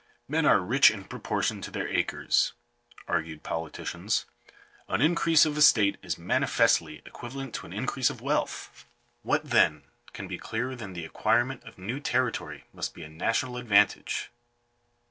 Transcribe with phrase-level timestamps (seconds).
[0.27, 2.53] "Men are rich in proportion to their acres,"
[3.07, 4.25] argued politicians."
[4.89, 8.83] An increase of estate is manifestly equivalent to an increase of wealth.
[9.21, 13.09] What, then, can be clearer than that the acquirement of new territory must be a
[13.09, 14.31] national advantage